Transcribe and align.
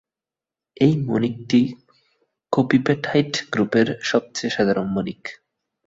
এই 0.77 0.93
মণিকটি 1.07 1.59
কোপিপ্যাটাইট 2.53 3.33
গ্রুপের 3.51 3.87
সবচেয়ে 4.01 4.51
সাধারণ 4.51 4.87
মণিক। 4.93 5.23